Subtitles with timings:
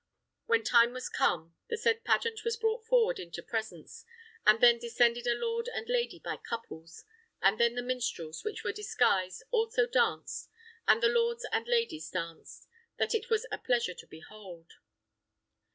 [0.47, 4.03] When time was come, the said pageant was brought forward into presence,
[4.47, 7.03] and then descended a lord and lady by couples,
[7.39, 10.49] and then the minstrels, which were disguised, also danced,
[10.87, 12.67] and the lords and ladies danced,
[12.97, 14.71] that it was a pleasure to behold."